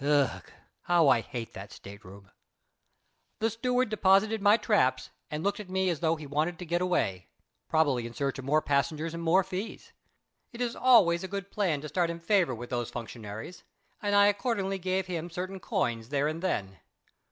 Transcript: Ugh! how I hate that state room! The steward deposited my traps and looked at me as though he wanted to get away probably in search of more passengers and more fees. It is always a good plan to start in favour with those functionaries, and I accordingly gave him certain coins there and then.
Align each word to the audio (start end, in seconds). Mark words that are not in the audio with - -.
Ugh! 0.03 0.51
how 0.85 1.09
I 1.09 1.21
hate 1.21 1.53
that 1.53 1.71
state 1.71 2.03
room! 2.03 2.31
The 3.37 3.51
steward 3.51 3.89
deposited 3.89 4.41
my 4.41 4.57
traps 4.57 5.11
and 5.29 5.43
looked 5.43 5.59
at 5.59 5.69
me 5.69 5.91
as 5.91 5.99
though 5.99 6.15
he 6.15 6.25
wanted 6.25 6.57
to 6.57 6.65
get 6.65 6.81
away 6.81 7.27
probably 7.69 8.07
in 8.07 8.15
search 8.15 8.39
of 8.39 8.45
more 8.45 8.63
passengers 8.63 9.13
and 9.13 9.21
more 9.21 9.43
fees. 9.43 9.93
It 10.53 10.59
is 10.59 10.75
always 10.75 11.23
a 11.23 11.27
good 11.27 11.51
plan 11.51 11.81
to 11.81 11.87
start 11.87 12.09
in 12.09 12.19
favour 12.19 12.55
with 12.55 12.71
those 12.71 12.89
functionaries, 12.89 13.61
and 14.01 14.15
I 14.15 14.25
accordingly 14.25 14.79
gave 14.79 15.05
him 15.05 15.29
certain 15.29 15.59
coins 15.59 16.09
there 16.09 16.27
and 16.27 16.41
then. 16.41 16.79